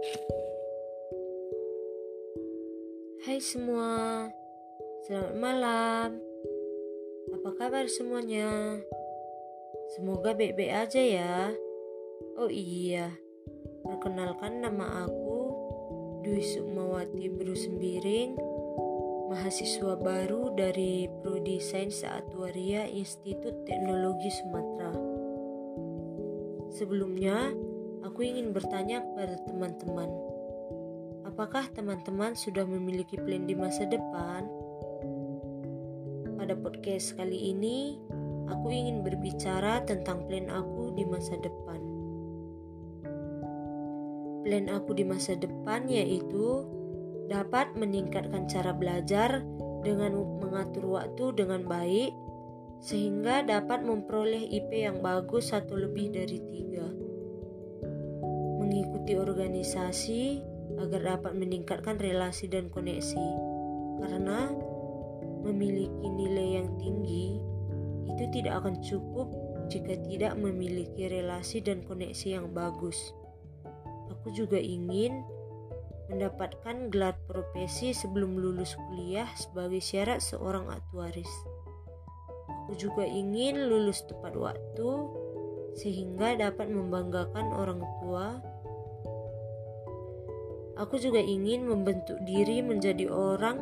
[0.00, 0.08] Hai
[3.36, 4.24] semua,
[5.04, 6.16] selamat malam.
[7.36, 8.80] Apa kabar semuanya?
[9.92, 11.52] Semoga baik-baik aja ya.
[12.40, 13.12] Oh iya,
[13.84, 15.52] perkenalkan nama aku
[16.24, 18.40] Dwi Sukmawati Bru Sembiring,
[19.28, 24.96] mahasiswa baru dari Prodi Sains Atwaria Institut Teknologi Sumatera.
[26.72, 27.52] Sebelumnya,
[28.04, 30.10] aku ingin bertanya kepada teman-teman
[31.40, 34.44] Apakah teman-teman sudah memiliki plan di masa depan?
[36.36, 37.96] Pada podcast kali ini,
[38.50, 41.80] aku ingin berbicara tentang plan aku di masa depan.
[44.44, 46.66] Plan aku di masa depan yaitu
[47.30, 49.40] dapat meningkatkan cara belajar
[49.80, 52.12] dengan mengatur waktu dengan baik,
[52.84, 57.09] sehingga dapat memperoleh IP yang bagus atau lebih dari tiga.
[58.70, 60.22] Mengikuti organisasi
[60.78, 63.26] agar dapat meningkatkan relasi dan koneksi.
[63.98, 64.54] Karena
[65.42, 67.42] memiliki nilai yang tinggi
[68.06, 69.26] itu tidak akan cukup
[69.66, 73.10] jika tidak memiliki relasi dan koneksi yang bagus.
[74.14, 75.26] Aku juga ingin
[76.10, 81.30] mendapatkan gelar profesi sebelum lulus kuliah sebagai syarat seorang aktuaris.
[82.66, 84.90] Aku juga ingin lulus tepat waktu
[85.78, 88.42] sehingga dapat membanggakan orang tua
[90.80, 93.60] Aku juga ingin membentuk diri menjadi orang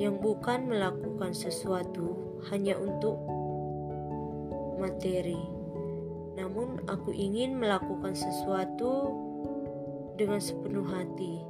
[0.00, 3.20] yang bukan melakukan sesuatu hanya untuk
[4.80, 5.36] materi.
[6.40, 9.12] Namun aku ingin melakukan sesuatu
[10.16, 11.44] dengan sepenuh hati.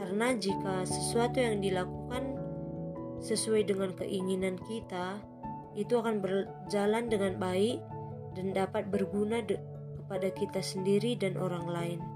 [0.00, 2.40] Karena jika sesuatu yang dilakukan
[3.20, 5.20] sesuai dengan keinginan kita,
[5.76, 7.84] itu akan berjalan dengan baik
[8.32, 12.15] dan dapat berguna kepada kita sendiri dan orang lain.